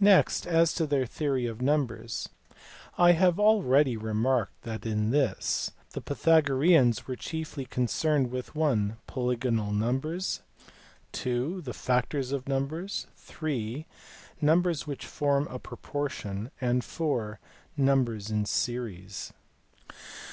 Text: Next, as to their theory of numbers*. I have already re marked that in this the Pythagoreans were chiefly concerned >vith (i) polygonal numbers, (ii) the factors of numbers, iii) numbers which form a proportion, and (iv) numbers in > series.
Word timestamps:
Next, 0.00 0.48
as 0.48 0.74
to 0.74 0.84
their 0.84 1.06
theory 1.06 1.46
of 1.46 1.62
numbers*. 1.62 2.28
I 2.98 3.12
have 3.12 3.38
already 3.38 3.96
re 3.96 4.12
marked 4.12 4.62
that 4.62 4.84
in 4.84 5.10
this 5.12 5.70
the 5.90 6.00
Pythagoreans 6.00 7.06
were 7.06 7.14
chiefly 7.14 7.64
concerned 7.64 8.32
>vith 8.32 8.56
(i) 8.58 8.96
polygonal 9.06 9.70
numbers, 9.70 10.40
(ii) 11.24 11.60
the 11.60 11.72
factors 11.72 12.32
of 12.32 12.48
numbers, 12.48 13.06
iii) 13.40 13.86
numbers 14.40 14.88
which 14.88 15.06
form 15.06 15.46
a 15.52 15.60
proportion, 15.60 16.50
and 16.60 16.82
(iv) 16.82 17.36
numbers 17.76 18.30
in 18.30 18.44
> 18.44 18.44
series. 18.44 19.32